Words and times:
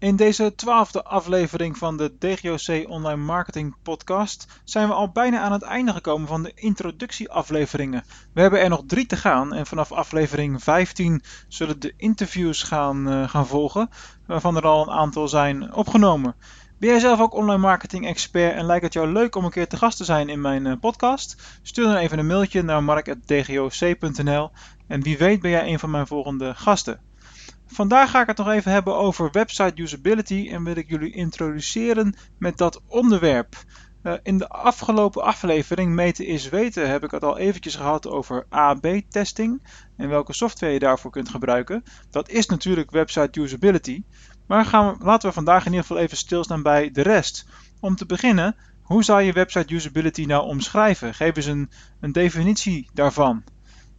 In 0.00 0.16
deze 0.16 0.54
twaalfde 0.54 1.04
aflevering 1.04 1.78
van 1.78 1.96
de 1.96 2.18
DGOC 2.18 2.88
Online 2.88 3.22
Marketing 3.22 3.74
Podcast 3.82 4.60
zijn 4.64 4.88
we 4.88 4.94
al 4.94 5.10
bijna 5.10 5.40
aan 5.40 5.52
het 5.52 5.62
einde 5.62 5.92
gekomen 5.92 6.28
van 6.28 6.42
de 6.42 6.52
introductieafleveringen. 6.54 8.04
We 8.32 8.40
hebben 8.40 8.60
er 8.60 8.68
nog 8.68 8.82
drie 8.86 9.06
te 9.06 9.16
gaan 9.16 9.54
en 9.54 9.66
vanaf 9.66 9.92
aflevering 9.92 10.62
15 10.62 11.22
zullen 11.48 11.80
de 11.80 11.94
interviews 11.96 12.62
gaan, 12.62 13.08
uh, 13.08 13.28
gaan 13.28 13.46
volgen, 13.46 13.90
waarvan 14.26 14.56
er 14.56 14.66
al 14.66 14.82
een 14.82 14.94
aantal 14.94 15.28
zijn 15.28 15.74
opgenomen. 15.74 16.34
Ben 16.78 16.88
jij 16.88 17.00
zelf 17.00 17.20
ook 17.20 17.34
online 17.34 17.60
marketing 17.60 18.06
expert 18.06 18.54
en 18.54 18.64
lijkt 18.64 18.84
het 18.84 18.92
jou 18.92 19.12
leuk 19.12 19.36
om 19.36 19.44
een 19.44 19.50
keer 19.50 19.68
te 19.68 19.76
gast 19.76 19.96
te 19.96 20.04
zijn 20.04 20.28
in 20.28 20.40
mijn 20.40 20.66
uh, 20.66 20.72
podcast? 20.80 21.58
Stuur 21.62 21.84
dan 21.84 21.96
even 21.96 22.18
een 22.18 22.26
mailtje 22.26 22.62
naar 22.62 22.84
mark.dgoc.nl 22.84 24.50
en 24.86 25.02
wie 25.02 25.18
weet 25.18 25.40
ben 25.40 25.50
jij 25.50 25.66
een 25.66 25.78
van 25.78 25.90
mijn 25.90 26.06
volgende 26.06 26.54
gasten. 26.54 27.09
Vandaag 27.72 28.10
ga 28.10 28.20
ik 28.20 28.26
het 28.26 28.36
nog 28.36 28.48
even 28.48 28.72
hebben 28.72 28.96
over 28.96 29.30
website 29.32 29.82
usability 29.82 30.48
en 30.50 30.64
wil 30.64 30.76
ik 30.76 30.88
jullie 30.88 31.12
introduceren 31.12 32.14
met 32.38 32.58
dat 32.58 32.82
onderwerp. 32.86 33.56
Uh, 34.02 34.14
in 34.22 34.38
de 34.38 34.48
afgelopen 34.48 35.22
aflevering 35.22 35.92
Meten 35.92 36.26
is 36.26 36.48
Weten 36.48 36.90
heb 36.90 37.04
ik 37.04 37.10
het 37.10 37.24
al 37.24 37.38
eventjes 37.38 37.74
gehad 37.74 38.06
over 38.06 38.46
AB-testing 38.48 39.62
en 39.96 40.08
welke 40.08 40.32
software 40.32 40.72
je 40.72 40.78
daarvoor 40.78 41.10
kunt 41.10 41.28
gebruiken. 41.28 41.82
Dat 42.10 42.28
is 42.28 42.46
natuurlijk 42.46 42.90
website 42.90 43.40
usability, 43.40 44.02
maar 44.46 44.64
gaan 44.64 44.98
we, 44.98 45.04
laten 45.04 45.28
we 45.28 45.34
vandaag 45.34 45.64
in 45.66 45.70
ieder 45.70 45.86
geval 45.86 46.02
even 46.02 46.16
stilstaan 46.16 46.62
bij 46.62 46.90
de 46.90 47.02
rest. 47.02 47.46
Om 47.80 47.96
te 47.96 48.06
beginnen, 48.06 48.56
hoe 48.82 49.04
zou 49.04 49.22
je 49.22 49.32
website 49.32 49.74
usability 49.74 50.24
nou 50.24 50.46
omschrijven? 50.46 51.14
Geef 51.14 51.36
eens 51.36 51.46
een, 51.46 51.70
een 52.00 52.12
definitie 52.12 52.90
daarvan. 52.94 53.44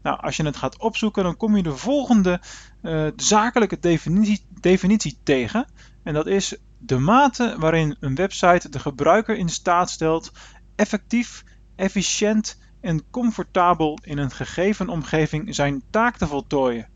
Nou, 0.02 0.20
als 0.22 0.38
je 0.38 0.44
het 0.44 0.58
gaat 0.58 0.80
opzoeken, 0.80 1.24
dan 1.24 1.38
kom 1.38 1.56
je 1.56 1.64
de 1.64 1.78
volgende 1.78 2.42
uh, 2.82 3.08
zakelijke 3.16 3.80
definitie, 3.80 4.46
definitie 4.50 5.20
tegen. 5.24 5.66
En 6.04 6.14
dat 6.14 6.28
is 6.28 6.58
de 6.78 6.98
mate 6.98 7.56
waarin 7.60 7.96
een 8.00 8.16
website 8.16 8.70
de 8.70 8.80
gebruiker 8.80 9.38
in 9.38 9.50
staat 9.50 9.90
stelt 9.90 10.32
effectief, 10.76 11.44
efficiënt 11.76 12.60
en 12.82 13.10
comfortabel 13.10 14.00
in 14.04 14.18
een 14.18 14.32
gegeven 14.32 14.90
omgeving 14.90 15.56
zijn 15.56 15.84
taak 15.90 16.18
te 16.18 16.28
voltooien. 16.28 16.90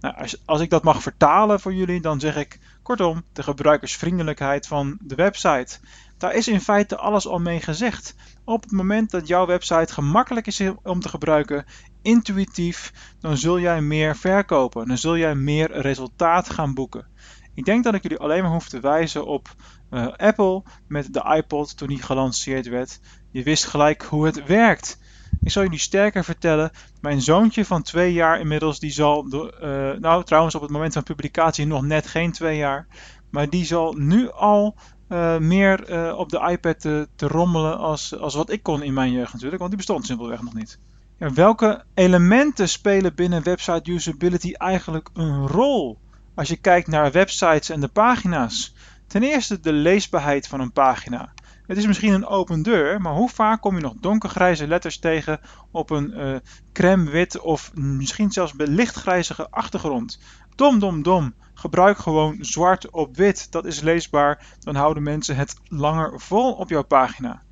Nou, 0.00 0.16
als, 0.16 0.42
als 0.44 0.60
ik 0.60 0.70
dat 0.70 0.84
mag 0.84 1.02
vertalen 1.02 1.60
voor 1.60 1.74
jullie, 1.74 2.00
dan 2.00 2.20
zeg 2.20 2.36
ik 2.36 2.60
kortom 2.82 3.24
de 3.32 3.42
gebruikersvriendelijkheid 3.42 4.66
van 4.66 4.98
de 5.00 5.14
website. 5.14 5.78
Daar 6.18 6.34
is 6.34 6.48
in 6.48 6.60
feite 6.60 6.96
alles 6.96 7.26
al 7.26 7.38
mee 7.38 7.60
gezegd. 7.60 8.14
Op 8.44 8.62
het 8.62 8.72
moment 8.72 9.10
dat 9.10 9.26
jouw 9.28 9.46
website 9.46 9.92
gemakkelijk 9.92 10.46
is 10.46 10.62
om 10.82 11.00
te 11.00 11.08
gebruiken, 11.08 11.64
intuïtief, 12.06 12.92
dan 13.20 13.36
zul 13.36 13.60
jij 13.60 13.80
meer 13.80 14.16
verkopen. 14.16 14.88
Dan 14.88 14.98
zul 14.98 15.16
jij 15.16 15.34
meer 15.34 15.80
resultaat 15.80 16.50
gaan 16.50 16.74
boeken. 16.74 17.06
Ik 17.54 17.64
denk 17.64 17.84
dat 17.84 17.94
ik 17.94 18.02
jullie 18.02 18.18
alleen 18.18 18.42
maar 18.42 18.52
hoef 18.52 18.68
te 18.68 18.80
wijzen 18.80 19.26
op 19.26 19.54
uh, 19.90 20.06
Apple 20.16 20.62
met 20.88 21.12
de 21.12 21.34
iPod 21.36 21.76
toen 21.76 21.88
die 21.88 22.02
gelanceerd 22.02 22.68
werd. 22.68 23.00
Je 23.30 23.42
wist 23.42 23.64
gelijk 23.64 24.02
hoe 24.02 24.26
het 24.26 24.46
werkt. 24.46 24.98
Ik 25.40 25.50
zal 25.50 25.62
jullie 25.62 25.78
sterker 25.78 26.24
vertellen. 26.24 26.70
Mijn 27.00 27.20
zoontje 27.20 27.64
van 27.64 27.82
twee 27.82 28.12
jaar 28.12 28.40
inmiddels, 28.40 28.78
die 28.78 28.90
zal, 28.90 29.26
uh, 29.26 29.92
nou 29.92 30.24
trouwens 30.24 30.54
op 30.54 30.62
het 30.62 30.70
moment 30.70 30.92
van 30.92 31.02
publicatie 31.02 31.66
nog 31.66 31.82
net 31.82 32.06
geen 32.06 32.32
twee 32.32 32.56
jaar, 32.56 32.86
maar 33.30 33.50
die 33.50 33.64
zal 33.64 33.92
nu 33.92 34.30
al 34.30 34.76
uh, 35.08 35.38
meer 35.38 36.14
op 36.16 36.28
de 36.28 36.48
iPad 36.50 36.80
te, 36.80 37.08
te, 37.16 37.28
rommelen 37.28 37.78
als, 37.78 38.18
als 38.18 38.34
wat 38.34 38.50
ik 38.50 38.62
kon 38.62 38.82
in 38.82 38.94
mijn 38.94 39.12
jeugd 39.12 39.32
natuurlijk, 39.32 39.58
want 39.58 39.70
die 39.70 39.78
bestond 39.78 40.06
simpelweg 40.06 40.42
nog 40.42 40.54
niet. 40.54 40.78
Ja, 41.18 41.32
welke 41.32 41.84
elementen 41.94 42.68
spelen 42.68 43.14
binnen 43.14 43.42
website 43.42 43.90
usability 43.90 44.52
eigenlijk 44.52 45.08
een 45.12 45.46
rol 45.46 45.98
als 46.34 46.48
je 46.48 46.56
kijkt 46.56 46.88
naar 46.88 47.12
websites 47.12 47.68
en 47.68 47.80
de 47.80 47.88
pagina's? 47.88 48.74
Ten 49.06 49.22
eerste 49.22 49.60
de 49.60 49.72
leesbaarheid 49.72 50.48
van 50.48 50.60
een 50.60 50.72
pagina. 50.72 51.32
Het 51.66 51.76
is 51.76 51.86
misschien 51.86 52.12
een 52.12 52.26
open 52.26 52.62
deur, 52.62 53.00
maar 53.00 53.12
hoe 53.12 53.28
vaak 53.28 53.60
kom 53.60 53.76
je 53.76 53.82
nog 53.82 53.94
donkergrijze 54.00 54.66
letters 54.66 54.98
tegen 54.98 55.40
op 55.70 55.90
een 55.90 56.12
uh, 56.16 56.36
crème 56.72 57.10
wit 57.10 57.40
of 57.40 57.70
misschien 57.74 58.32
zelfs 58.32 58.52
lichtgrijzige 58.56 59.50
achtergrond? 59.50 60.18
Dom, 60.54 60.78
dom, 60.78 61.02
dom. 61.02 61.34
Gebruik 61.54 61.98
gewoon 61.98 62.36
zwart 62.40 62.90
op 62.90 63.16
wit. 63.16 63.52
Dat 63.52 63.64
is 63.64 63.80
leesbaar. 63.80 64.46
Dan 64.58 64.74
houden 64.74 65.02
mensen 65.02 65.36
het 65.36 65.54
langer 65.64 66.20
vol 66.20 66.52
op 66.52 66.68
jouw 66.68 66.84
pagina. 66.84 67.42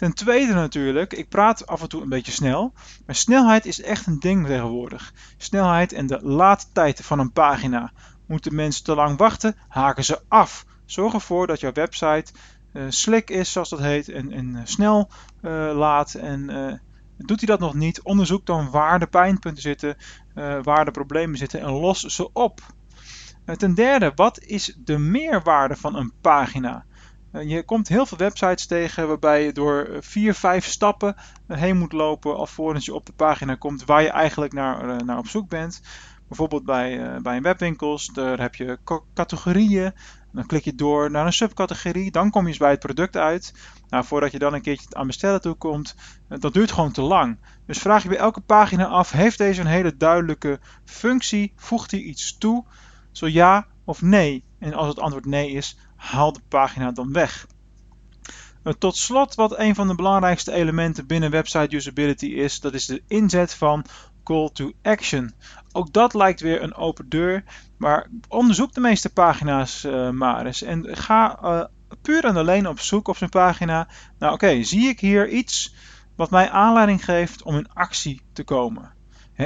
Ten 0.00 0.14
tweede 0.14 0.52
natuurlijk, 0.52 1.12
ik 1.12 1.28
praat 1.28 1.66
af 1.66 1.82
en 1.82 1.88
toe 1.88 2.02
een 2.02 2.08
beetje 2.08 2.32
snel, 2.32 2.72
maar 3.06 3.14
snelheid 3.14 3.66
is 3.66 3.82
echt 3.82 4.06
een 4.06 4.18
ding 4.18 4.46
tegenwoordig. 4.46 5.12
Snelheid 5.36 5.92
en 5.92 6.06
de 6.06 6.18
laadtijd 6.22 7.00
van 7.04 7.18
een 7.18 7.32
pagina. 7.32 7.92
Moeten 8.26 8.54
mensen 8.54 8.84
te 8.84 8.94
lang 8.94 9.18
wachten, 9.18 9.56
haken 9.68 10.04
ze 10.04 10.20
af. 10.28 10.64
Zorg 10.84 11.12
ervoor 11.12 11.46
dat 11.46 11.60
jouw 11.60 11.72
website 11.72 12.32
uh, 12.72 12.82
slick 12.88 13.30
is, 13.30 13.52
zoals 13.52 13.68
dat 13.68 13.78
heet, 13.78 14.08
en, 14.08 14.32
en 14.32 14.48
uh, 14.48 14.60
snel 14.64 15.10
uh, 15.42 15.70
laat. 15.74 16.14
En 16.14 16.80
doet 17.16 17.38
hij 17.38 17.48
dat 17.48 17.60
nog 17.60 17.74
niet, 17.74 18.02
onderzoek 18.02 18.46
dan 18.46 18.70
waar 18.70 18.98
de 18.98 19.06
pijnpunten 19.06 19.62
zitten, 19.62 19.96
waar 20.62 20.84
de 20.84 20.90
problemen 20.90 21.38
zitten 21.38 21.60
en 21.60 21.70
los 21.70 22.00
ze 22.00 22.32
op. 22.32 22.60
ten 23.56 23.74
derde, 23.74 24.12
wat 24.14 24.38
is 24.38 24.76
de 24.84 24.98
meerwaarde 24.98 25.76
van 25.76 25.96
een 25.96 26.12
pagina? 26.20 26.84
Je 27.32 27.62
komt 27.62 27.88
heel 27.88 28.06
veel 28.06 28.18
websites 28.18 28.66
tegen 28.66 29.08
waarbij 29.08 29.44
je 29.44 29.52
door 29.52 29.88
vier, 30.00 30.34
vijf 30.34 30.64
stappen 30.64 31.16
heen 31.46 31.78
moet 31.78 31.92
lopen 31.92 32.36
alvorens 32.36 32.84
je 32.84 32.94
op 32.94 33.06
de 33.06 33.12
pagina 33.12 33.54
komt 33.54 33.84
waar 33.84 34.02
je 34.02 34.10
eigenlijk 34.10 34.52
naar, 34.52 35.04
naar 35.04 35.18
op 35.18 35.26
zoek 35.26 35.48
bent. 35.48 35.82
Bijvoorbeeld 36.28 36.64
bij, 36.64 37.18
bij 37.22 37.36
een 37.36 37.42
webwinkels, 37.42 38.06
daar 38.06 38.40
heb 38.40 38.54
je 38.54 38.78
categorieën, 39.14 39.92
dan 40.32 40.46
klik 40.46 40.64
je 40.64 40.74
door 40.74 41.10
naar 41.10 41.26
een 41.26 41.32
subcategorie, 41.32 42.10
dan 42.10 42.30
kom 42.30 42.42
je 42.42 42.48
eens 42.48 42.58
bij 42.58 42.70
het 42.70 42.80
product 42.80 43.16
uit. 43.16 43.54
Nou, 43.88 44.04
voordat 44.04 44.32
je 44.32 44.38
dan 44.38 44.54
een 44.54 44.62
keertje 44.62 44.94
aan 44.94 45.06
bestellen 45.06 45.40
toe 45.40 45.54
komt, 45.54 45.94
eh, 46.28 46.38
dat 46.38 46.54
duurt 46.54 46.72
gewoon 46.72 46.92
te 46.92 47.02
lang. 47.02 47.38
Dus 47.66 47.78
vraag 47.78 48.02
je 48.02 48.08
bij 48.08 48.18
elke 48.18 48.40
pagina 48.40 48.86
af, 48.86 49.10
heeft 49.10 49.38
deze 49.38 49.60
een 49.60 49.66
hele 49.66 49.96
duidelijke 49.96 50.60
functie? 50.84 51.52
Voegt 51.56 51.90
hij 51.90 52.00
iets 52.00 52.38
toe? 52.38 52.64
Zo 53.12 53.26
ja 53.26 53.66
of 53.84 54.02
nee? 54.02 54.44
En 54.58 54.74
als 54.74 54.88
het 54.88 54.98
antwoord 54.98 55.26
nee 55.26 55.50
is, 55.50 55.78
haal 56.00 56.32
de 56.32 56.40
pagina 56.48 56.92
dan 56.92 57.12
weg. 57.12 57.46
Eh, 58.62 58.72
tot 58.72 58.96
slot, 58.96 59.34
wat 59.34 59.58
een 59.58 59.74
van 59.74 59.88
de 59.88 59.94
belangrijkste 59.94 60.52
elementen 60.52 61.06
binnen 61.06 61.30
website 61.30 61.76
usability 61.76 62.26
is, 62.26 62.60
dat 62.60 62.74
is 62.74 62.86
de 62.86 63.02
inzet 63.06 63.54
van 63.54 63.84
call 64.24 64.50
to 64.52 64.72
action. 64.82 65.32
Ook 65.72 65.92
dat 65.92 66.14
lijkt 66.14 66.40
weer 66.40 66.62
een 66.62 66.74
open 66.74 67.08
deur, 67.08 67.44
maar 67.76 68.08
onderzoek 68.28 68.72
de 68.72 68.80
meeste 68.80 69.12
pagina's 69.12 69.84
uh, 69.84 70.10
maar 70.10 70.46
eens 70.46 70.62
en 70.62 70.96
ga 70.96 71.38
uh, 71.42 71.64
puur 72.02 72.24
en 72.24 72.36
alleen 72.36 72.68
op 72.68 72.80
zoek 72.80 73.08
op 73.08 73.16
zijn 73.16 73.30
pagina. 73.30 73.88
Nou 74.18 74.32
oké, 74.32 74.62
zie 74.62 74.88
ik 74.88 75.00
hier 75.00 75.28
iets 75.28 75.74
wat 76.16 76.30
mij 76.30 76.50
aanleiding 76.50 77.04
geeft 77.04 77.42
om 77.42 77.56
in 77.56 77.72
actie 77.72 78.22
te 78.32 78.44
komen? 78.44 78.92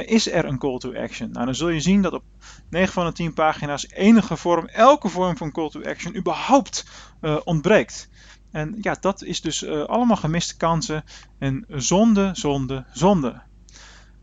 Is 0.03 0.31
er 0.31 0.45
een 0.45 0.57
call 0.57 0.77
to 0.77 0.93
action? 0.93 1.31
Nou, 1.31 1.45
dan 1.45 1.55
zul 1.55 1.69
je 1.69 1.79
zien 1.79 2.01
dat 2.01 2.13
op 2.13 2.23
9 2.69 2.93
van 2.93 3.05
de 3.05 3.11
10 3.11 3.33
pagina's 3.33 3.89
enige 3.89 4.37
vorm, 4.37 4.67
elke 4.67 5.09
vorm 5.09 5.37
van 5.37 5.51
call 5.51 5.69
to 5.69 5.83
action 5.83 6.15
überhaupt 6.15 6.85
uh, 7.21 7.37
ontbreekt. 7.43 8.09
En 8.51 8.75
ja, 8.81 8.97
dat 8.99 9.23
is 9.23 9.41
dus 9.41 9.63
uh, 9.63 9.83
allemaal 9.83 10.15
gemiste 10.15 10.57
kansen 10.57 11.03
en 11.39 11.65
zonde, 11.69 12.29
zonde, 12.33 12.85
zonde. 12.91 13.41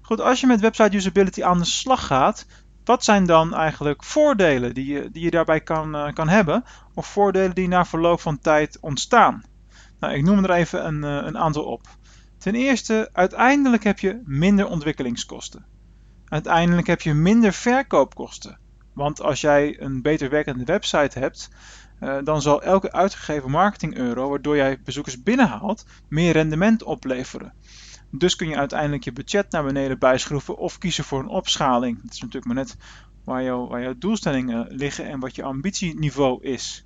Goed, 0.01 0.21
als 0.21 0.41
je 0.41 0.47
met 0.47 0.61
website 0.61 0.97
usability 0.97 1.43
aan 1.43 1.59
de 1.59 1.65
slag 1.65 2.07
gaat, 2.07 2.47
wat 2.85 3.05
zijn 3.05 3.27
dan 3.27 3.55
eigenlijk 3.55 4.05
voordelen 4.05 4.75
die 4.75 4.87
je, 4.87 5.11
die 5.11 5.23
je 5.23 5.31
daarbij 5.31 5.61
kan, 5.61 5.97
uh, 5.97 6.13
kan 6.13 6.29
hebben? 6.29 6.65
Of 6.95 7.07
voordelen 7.07 7.55
die 7.55 7.69
na 7.69 7.85
verloop 7.85 8.21
van 8.21 8.39
tijd 8.39 8.79
ontstaan? 8.81 9.43
Nou, 10.01 10.15
ik 10.15 10.25
noem 10.25 10.45
er 10.45 10.51
even 10.51 10.87
een, 10.87 11.03
een 11.03 11.39
aantal 11.39 11.65
op. 11.65 11.83
Ten 12.43 12.55
eerste, 12.55 13.09
uiteindelijk 13.13 13.85
heb 13.85 13.99
je 13.99 14.21
minder 14.25 14.67
ontwikkelingskosten. 14.67 15.65
Uiteindelijk 16.29 16.87
heb 16.87 17.01
je 17.01 17.15
minder 17.15 17.53
verkoopkosten. 17.53 18.59
Want 18.93 19.21
als 19.21 19.41
jij 19.41 19.81
een 19.81 20.03
beter 20.03 20.31
werkende 20.31 20.65
website 20.65 21.19
hebt, 21.19 21.51
uh, 22.01 22.19
dan 22.25 22.43
zal 22.43 22.63
elke 22.63 22.93
uitgegeven 22.93 23.51
marketing 23.51 23.97
euro, 23.97 24.29
waardoor 24.29 24.57
jij 24.57 24.81
bezoekers 24.85 25.23
binnenhaalt, 25.23 25.87
meer 26.09 26.33
rendement 26.33 26.83
opleveren. 26.83 27.53
Dus 28.11 28.37
kun 28.37 28.49
je 28.49 28.57
uiteindelijk 28.57 29.05
je 29.05 29.13
budget 29.13 29.51
naar 29.51 29.65
beneden 29.65 29.99
bijschroeven 29.99 30.57
of 30.57 30.79
kiezen 30.79 31.05
voor 31.05 31.21
een 31.21 31.29
opschaling. 31.29 32.03
Dat 32.03 32.13
is 32.13 32.21
natuurlijk 32.21 32.47
maar 32.47 32.65
net 32.65 32.77
waar, 33.25 33.43
jou, 33.43 33.69
waar 33.69 33.83
jouw 33.83 33.99
doelstellingen 33.99 34.67
liggen 34.71 35.09
en 35.09 35.21
wat 35.21 35.35
je 35.35 35.43
ambitieniveau 35.43 36.45
is. 36.45 36.85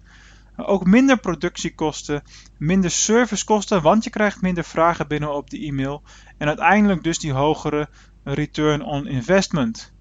Ook 0.57 0.87
minder 0.87 1.19
productiekosten, 1.19 2.23
minder 2.59 2.91
servicekosten, 2.91 3.83
want 3.83 4.05
je 4.05 4.11
krijgt 4.11 4.43
minder 4.43 4.65
vragen 4.65 5.09
binnen 5.09 5.35
op 5.35 5.51
de 5.51 5.59
e-mail. 5.59 6.03
En 6.39 6.49
uiteindelijk 6.49 7.03
dus 7.03 7.19
die 7.19 7.33
hogere 7.33 7.89
return 8.25 8.83
on 8.83 9.07
investment. 9.07 9.93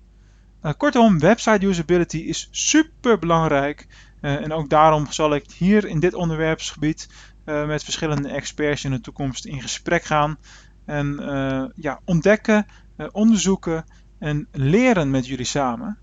Uh, 0.63 0.72
kortom, 0.78 1.19
website 1.19 1.66
usability 1.66 2.18
is 2.18 2.48
super 2.52 3.19
belangrijk. 3.19 3.88
Uh, 4.22 4.36
en 4.36 4.54
ook 4.54 4.69
daarom 4.69 5.12
zal 5.12 5.36
ik 5.36 5.52
hier 5.52 5.86
in 5.86 6.00
dit 6.00 6.13
onderwerpsgebied 6.13 7.10
uh, 7.46 7.68
met 7.68 7.84
verschillende 7.84 8.30
experts 8.30 8.84
in 8.84 8.92
de 8.92 9.01
toekomst 9.01 9.46
in 9.46 9.62
gesprek 9.62 10.04
gaan. 10.04 10.38
En 10.86 11.19
ja, 11.75 12.00
ontdekken, 12.06 12.66
onderzoeken 13.12 13.86
en 14.19 14.48
leren 14.51 15.12
met 15.12 15.28
jullie 15.28 15.46
samen. 15.46 15.98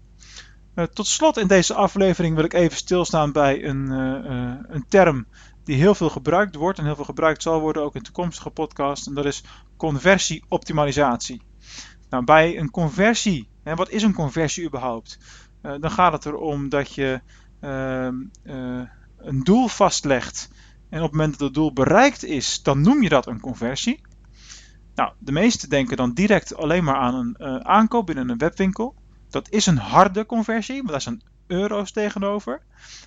Uh, 0.75 0.85
tot 0.85 1.07
slot 1.07 1.37
in 1.37 1.47
deze 1.47 1.75
aflevering 1.75 2.35
wil 2.35 2.45
ik 2.45 2.53
even 2.53 2.77
stilstaan 2.77 3.33
bij 3.33 3.65
een, 3.65 3.87
uh, 3.91 4.57
een 4.69 4.85
term 4.89 5.27
die 5.65 5.77
heel 5.77 5.95
veel 5.95 6.11
gebruikt 6.11 6.55
wordt 6.55 6.79
en 6.79 6.85
heel 6.85 6.95
veel 6.95 7.05
gebruikt 7.05 7.43
zal 7.43 7.61
worden 7.61 7.83
ook 7.83 7.95
in 7.95 8.03
toekomstige 8.03 8.51
podcasts. 8.51 9.07
En 9.07 9.15
dat 9.15 9.25
is 9.25 9.45
conversieoptimalisatie. 9.77 11.43
Nou, 12.11 12.25
bij 12.25 12.59
een 12.59 12.71
conversie, 12.71 13.49
hè, 13.63 13.75
wat 13.75 13.91
is 13.91 14.03
een 14.03 14.15
conversie 14.15 14.67
überhaupt? 14.67 15.19
dan 15.63 15.91
gaat 15.91 16.13
het 16.13 16.27
erom 16.27 16.69
dat 16.69 16.95
je 16.95 17.21
ehm, 17.61 18.15
een 19.17 19.41
doel 19.43 19.69
vastlegt 19.69 20.51
en 20.91 20.99
op 20.99 21.05
het 21.05 21.13
moment 21.13 21.31
dat 21.31 21.41
het 21.41 21.55
doel 21.55 21.73
bereikt 21.73 22.25
is, 22.25 22.63
dan 22.63 22.81
noem 22.81 23.03
je 23.03 23.09
dat 23.09 23.27
een 23.27 23.41
conversie. 23.41 24.01
Nou, 24.95 25.13
de 25.19 25.33
meesten 25.33 25.69
denken 25.69 25.97
dan 25.97 26.13
direct 26.13 26.57
alleen 26.57 26.85
maar 26.85 26.97
aan 26.97 27.15
een 27.15 27.65
aankoop 27.65 28.07
binnen 28.07 28.29
een 28.29 28.39
webwinkel. 28.39 28.95
Dat 29.33 29.51
is 29.51 29.67
een 29.67 29.79
harde 29.79 30.27
conversie, 30.27 30.77
want 30.77 30.89
daar 30.89 31.01
zijn 31.01 31.23
euro's 31.47 31.93
tegenover. 31.93 32.63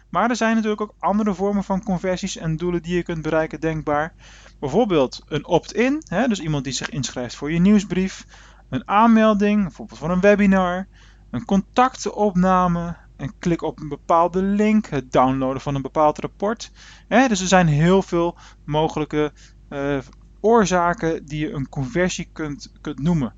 Maar 0.10 0.30
er 0.30 0.36
zijn 0.36 0.56
natuurlijk 0.56 0.82
ook 0.82 0.96
andere 1.00 1.34
vormen 1.34 1.64
van 1.64 1.84
conversies 1.84 2.38
en 2.38 2.58
doelen 2.58 2.82
die 2.82 2.96
je 2.96 3.04
kunt 3.04 3.22
bereiken 3.22 3.60
denkbaar. 3.60 4.14
Bijvoorbeeld 4.60 5.22
een 5.28 5.46
opt-in, 5.46 6.04
dus 6.28 6.40
iemand 6.40 6.64
die 6.64 6.74
zich 6.74 6.90
inschrijft 6.90 7.36
voor 7.36 7.52
je 7.52 7.60
nieuwsbrief. 7.60 8.26
Een 8.70 8.88
aanmelding, 8.88 9.62
bijvoorbeeld 9.62 10.00
voor 10.00 10.10
een 10.10 10.20
webinar. 10.20 10.88
Een 11.32 11.46
contactenopname, 11.46 12.96
een 13.18 13.34
klik 13.40 13.62
op 13.62 13.80
een 13.80 13.90
bepaalde 13.90 14.42
link, 14.42 14.88
het 14.88 15.12
downloaden 15.12 15.62
van 15.62 15.76
een 15.76 15.82
bepaald 15.82 16.20
rapport. 16.20 16.72
dus 17.08 17.42
er 17.42 17.48
zijn 17.48 17.68
heel 17.68 18.02
veel 18.02 18.38
mogelijke 18.64 19.32
uh, 19.70 19.98
oorzaken 20.40 21.26
die 21.26 21.40
je 21.40 21.52
een 21.52 21.70
conversie 21.70 22.30
kunt, 22.34 22.72
kunt 22.82 23.00
noemen. 23.00 23.34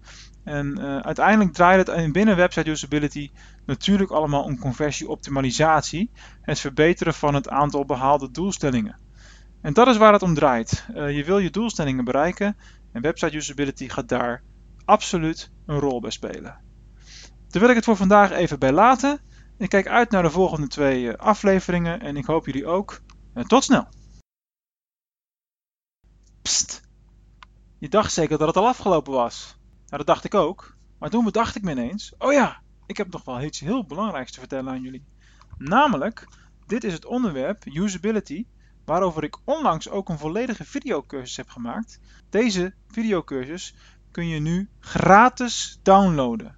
En 0.48 0.80
uh, 0.80 0.98
uiteindelijk 0.98 1.54
draait 1.54 1.88
het 1.88 2.12
binnen 2.12 2.36
website 2.36 2.70
usability 2.70 3.32
natuurlijk 3.66 4.12
allemaal 4.12 4.44
om 4.44 4.60
conversieoptimalisatie, 4.60 6.12
het 6.42 6.60
verbeteren 6.60 7.14
van 7.14 7.34
het 7.34 7.50
aantal 7.50 7.86
behaalde 7.86 8.32
doelstellingen. 8.32 8.98
En 9.62 9.74
dat 9.74 9.88
is 9.88 9.98
waar 9.98 10.14
het 10.14 10.22
om 10.22 10.34
draait. 10.34 10.86
Uh, 10.96 11.16
je 11.16 11.24
wil 11.24 11.40
je 11.40 11.50
doelstellingen 11.50 12.04
bereiken 12.04 12.58
en 12.92 13.02
website 13.02 13.36
usability 13.36 13.90
gaat 13.90 14.10
daar 14.10 14.44
absoluut 14.86 15.52
een 15.66 15.80
rol 15.80 16.02
bij 16.02 16.12
spelen. 16.12 16.60
Daar 17.48 17.62
wil 17.62 17.70
ik 17.70 17.76
het 17.76 17.86
voor 17.86 17.96
vandaag 17.96 18.32
even 18.32 18.60
bij 18.60 18.72
laten. 18.72 19.20
Ik 19.58 19.70
kijk 19.70 19.88
uit 19.88 20.12
naar 20.12 20.24
de 20.24 20.30
volgende 20.30 20.68
twee 20.68 21.12
eh, 21.12 21.18
afleveringen 21.18 22.02
en 22.02 22.18
ik 22.18 22.26
hoop 22.26 22.46
jullie 22.46 22.66
ook. 22.66 23.02
tot 23.48 23.64
snel! 23.64 23.88
Pst! 26.42 26.82
Je 27.78 27.90
dacht 27.90 28.14
zeker 28.14 28.38
dat 28.38 28.48
het 28.48 28.58
al 28.58 28.68
afgelopen 28.68 29.14
was. 29.14 29.58
Nou, 29.88 30.04
dat 30.04 30.06
dacht 30.06 30.24
ik 30.24 30.34
ook. 30.34 30.76
Maar 31.00 31.10
toen 31.10 31.24
bedacht 31.24 31.56
ik 31.56 31.64
me 31.64 31.72
ineens: 31.72 32.14
oh 32.18 32.34
ja, 32.34 32.62
ik 32.86 32.98
heb 32.98 33.12
nog 33.12 33.24
wel 33.24 33.42
iets 33.42 33.60
heel 33.60 33.86
belangrijks 33.86 34.32
te 34.32 34.40
vertellen 34.40 34.72
aan 34.72 34.82
jullie. 34.82 35.06
Namelijk, 35.58 36.28
dit 36.66 36.84
is 36.84 36.94
het 36.94 37.06
onderwerp 37.06 37.66
usability, 37.66 38.46
waarover 38.86 39.24
ik 39.24 39.38
onlangs 39.44 39.90
ook 39.90 40.10
een 40.10 40.18
volledige 40.18 40.66
videocursus 40.66 41.38
heb 41.38 41.50
gemaakt. 41.50 42.00
Deze 42.30 42.74
videocursus 42.88 43.76
kun 44.12 44.28
je 44.28 44.40
nu 44.40 44.70
gratis 44.80 45.80
downloaden. 45.84 46.56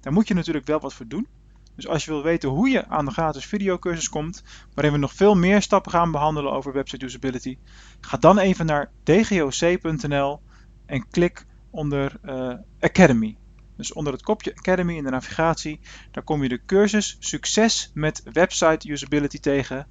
Daar 0.00 0.12
moet 0.12 0.28
je 0.28 0.34
natuurlijk 0.34 0.66
wel 0.66 0.80
wat 0.80 0.94
voor 0.94 1.06
doen. 1.06 1.26
Dus 1.74 1.86
als 1.86 2.04
je 2.04 2.10
wil 2.10 2.22
weten 2.22 2.48
hoe 2.48 2.68
je 2.68 2.86
aan 2.88 3.04
de 3.04 3.10
gratis 3.10 3.46
videocursus 3.46 4.08
komt, 4.08 4.42
waarin 4.74 4.92
we 4.92 4.98
nog 4.98 5.12
veel 5.12 5.34
meer 5.34 5.62
stappen 5.62 5.92
gaan 5.92 6.10
behandelen 6.10 6.52
over 6.52 6.72
website 6.72 7.04
usability, 7.04 7.58
ga 8.00 8.16
dan 8.16 8.38
even 8.38 8.66
naar 8.66 8.90
dgoc.nl 9.02 10.40
en 10.86 11.08
klik 11.10 11.46
onder 11.72 12.20
uh, 12.24 12.54
Academy. 12.80 13.36
Dus 13.76 13.92
onder 13.92 14.12
het 14.12 14.22
kopje 14.22 14.56
Academy 14.56 14.96
in 14.96 15.04
de 15.04 15.10
navigatie, 15.10 15.80
daar 16.10 16.24
kom 16.24 16.42
je 16.42 16.48
de 16.48 16.64
cursus 16.64 17.16
Succes 17.18 17.90
met 17.94 18.22
Website 18.32 18.90
Usability 18.90 19.38
tegen. 19.38 19.86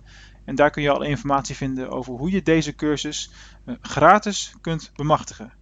En 0.46 0.56
daar 0.56 0.70
kun 0.70 0.82
je 0.82 0.90
al 0.90 1.04
informatie 1.04 1.56
vinden 1.56 1.90
over 1.90 2.14
hoe 2.14 2.32
je 2.32 2.42
deze 2.42 2.76
cursus 2.76 3.32
uh, 3.66 3.76
gratis 3.82 4.56
kunt 4.62 4.92
bemachtigen. 4.96 5.54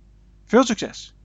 Veel 0.45 0.63
succes! 0.63 1.18